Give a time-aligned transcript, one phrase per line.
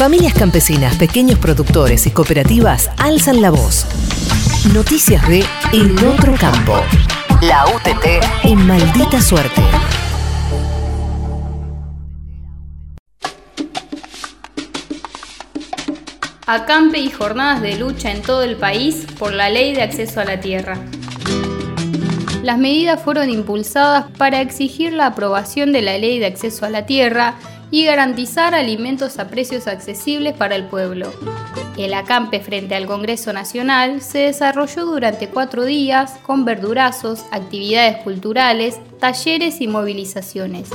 [0.00, 3.84] Familias campesinas, pequeños productores y cooperativas alzan la voz.
[4.72, 5.44] Noticias de
[5.74, 6.80] El Otro Campo.
[7.42, 9.60] La UTT en maldita suerte.
[16.46, 20.24] Acampe y jornadas de lucha en todo el país por la ley de acceso a
[20.24, 20.78] la tierra.
[22.42, 26.86] Las medidas fueron impulsadas para exigir la aprobación de la ley de acceso a la
[26.86, 27.34] tierra
[27.70, 31.12] y garantizar alimentos a precios accesibles para el pueblo.
[31.76, 38.78] El acampe frente al Congreso Nacional se desarrolló durante cuatro días con verdurazos, actividades culturales,
[38.98, 40.68] talleres y movilizaciones.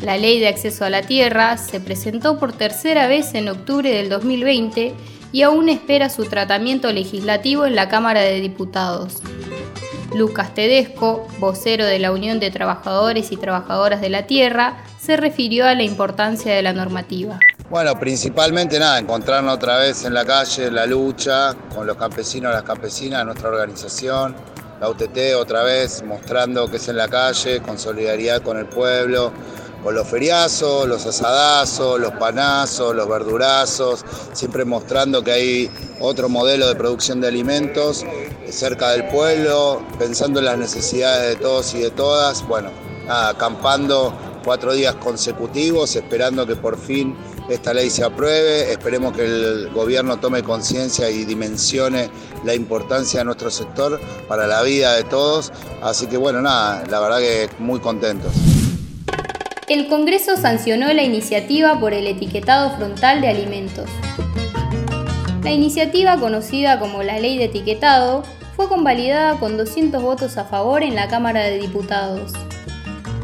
[0.00, 4.08] La ley de acceso a la tierra se presentó por tercera vez en octubre del
[4.08, 4.94] 2020
[5.32, 9.20] y aún espera su tratamiento legislativo en la Cámara de Diputados.
[10.14, 15.66] Lucas Tedesco, vocero de la Unión de Trabajadores y Trabajadoras de la Tierra, se refirió
[15.66, 17.38] a la importancia de la normativa.
[17.68, 22.62] Bueno, principalmente nada, encontrarnos otra vez en la calle, la lucha con los campesinos, las
[22.62, 24.34] campesinas, nuestra organización,
[24.80, 29.32] la UTT otra vez mostrando que es en la calle, con solidaridad con el pueblo,
[29.82, 35.70] con los feriazos, los asadazos, los panazos, los verdurazos, siempre mostrando que hay
[36.00, 38.06] otro modelo de producción de alimentos
[38.48, 42.46] cerca del pueblo, pensando en las necesidades de todos y de todas.
[42.46, 42.70] Bueno,
[43.06, 47.16] nada, acampando cuatro días consecutivos, esperando que por fin
[47.48, 52.10] esta ley se apruebe, esperemos que el gobierno tome conciencia y dimensione
[52.44, 55.52] la importancia de nuestro sector para la vida de todos.
[55.82, 58.32] Así que bueno, nada, la verdad que muy contentos.
[59.66, 63.88] El Congreso sancionó la iniciativa por el etiquetado frontal de alimentos.
[65.42, 68.24] La iniciativa, conocida como la Ley de Etiquetado,
[68.56, 72.32] fue convalidada con 200 votos a favor en la Cámara de Diputados.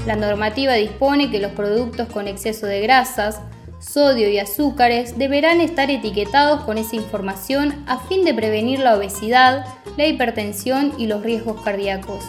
[0.06, 3.40] La normativa dispone que los productos con exceso de grasas,
[3.80, 9.64] sodio y azúcares deberán estar etiquetados con esa información a fin de prevenir la obesidad,
[9.96, 12.24] la hipertensión y los riesgos cardíacos.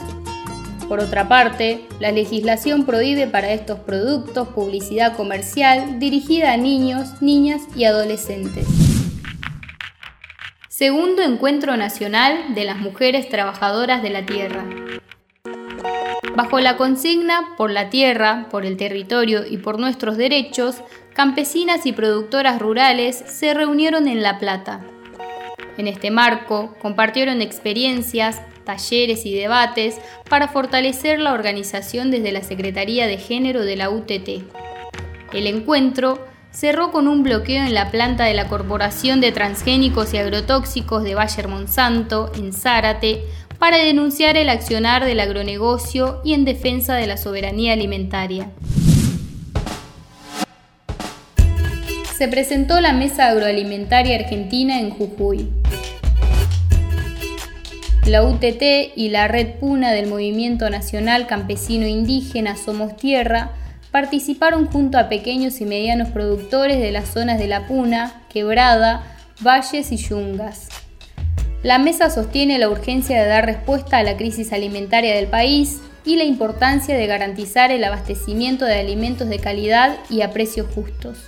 [0.88, 7.62] Por otra parte, la legislación prohíbe para estos productos publicidad comercial dirigida a niños, niñas
[7.76, 8.68] y adolescentes.
[10.68, 14.66] Segundo Encuentro Nacional de las Mujeres Trabajadoras de la Tierra.
[16.36, 20.78] Bajo la consigna Por la Tierra, por el territorio y por nuestros derechos,
[21.14, 24.82] campesinas y productoras rurales se reunieron en La Plata.
[25.78, 30.00] En este marco, compartieron experiencias, talleres y debates
[30.30, 34.44] para fortalecer la organización desde la Secretaría de Género de la UTT.
[35.34, 40.18] El encuentro cerró con un bloqueo en la planta de la Corporación de Transgénicos y
[40.18, 43.24] Agrotóxicos de Bayer Monsanto, en Zárate,
[43.62, 48.50] para denunciar el accionar del agronegocio y en defensa de la soberanía alimentaria.
[52.18, 55.52] Se presentó la Mesa Agroalimentaria Argentina en Jujuy.
[58.08, 63.52] La UTT y la Red Puna del Movimiento Nacional Campesino Indígena Somos Tierra
[63.92, 69.04] participaron junto a pequeños y medianos productores de las zonas de La Puna, Quebrada,
[69.40, 70.81] Valles y Yungas.
[71.64, 76.16] La mesa sostiene la urgencia de dar respuesta a la crisis alimentaria del país y
[76.16, 81.20] la importancia de garantizar el abastecimiento de alimentos de calidad y a precios justos.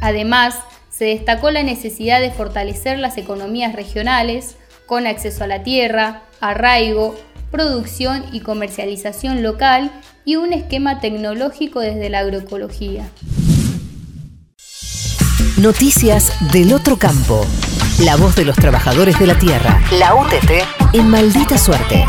[0.00, 4.56] Además, se destacó la necesidad de fortalecer las economías regionales,
[4.86, 7.14] con acceso a la tierra, arraigo,
[7.50, 9.90] producción y comercialización local
[10.24, 13.10] y un esquema tecnológico desde la agroecología.
[15.58, 17.46] Noticias del otro campo.
[18.00, 19.80] La voz de los trabajadores de la tierra.
[19.92, 22.04] La UTT en maldita suerte.